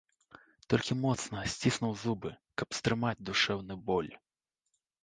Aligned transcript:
Толькі 0.73 0.97
моцна 1.01 1.43
сціснуў 1.57 1.93
зубы, 2.05 2.35
каб 2.63 2.67
стрымаць 2.79 3.17
душэўны 3.31 3.83
боль. 3.93 4.13